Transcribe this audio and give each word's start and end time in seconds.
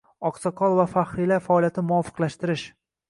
Oqsoqollar 0.27 0.79
va 0.79 0.85
faxriylar 0.93 1.43
faoliyatini 1.49 1.87
muvofiqlashtirish 1.93 2.65